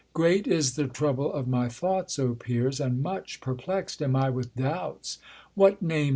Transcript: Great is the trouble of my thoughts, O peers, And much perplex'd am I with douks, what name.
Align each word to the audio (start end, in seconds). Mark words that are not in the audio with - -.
Great 0.15 0.47
is 0.47 0.73
the 0.77 0.87
trouble 0.87 1.31
of 1.31 1.47
my 1.47 1.69
thoughts, 1.69 2.17
O 2.17 2.33
peers, 2.33 2.79
And 2.81 3.03
much 3.03 3.39
perplex'd 3.39 4.01
am 4.01 4.15
I 4.15 4.31
with 4.31 4.55
douks, 4.55 5.19
what 5.53 5.79
name. 5.79 6.09